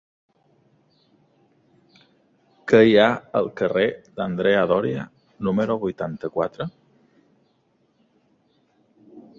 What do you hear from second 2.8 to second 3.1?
hi ha